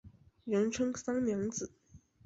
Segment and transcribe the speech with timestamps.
[0.45, 1.71] 人称三娘子。